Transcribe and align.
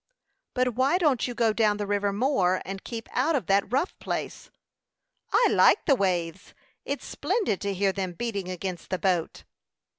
"But 0.55 0.73
why 0.73 0.97
don't 0.97 1.27
you 1.27 1.35
go 1.35 1.53
down 1.53 1.77
the 1.77 1.85
river 1.85 2.11
more, 2.11 2.59
and 2.65 2.83
keep 2.83 3.07
out 3.11 3.35
of 3.35 3.45
that 3.45 3.71
rough 3.71 3.93
place?" 3.99 4.49
"I 5.31 5.45
like 5.51 5.85
the 5.85 5.93
waves! 5.93 6.55
It's 6.85 7.05
splendid 7.05 7.61
to 7.61 7.73
hear 7.75 7.91
them 7.91 8.13
beating 8.13 8.49
against 8.49 8.89
the 8.89 8.97
boat." 8.97 9.43